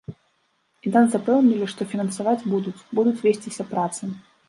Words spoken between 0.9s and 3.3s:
нас запэўнілі, што фінансаваць будуць, будуць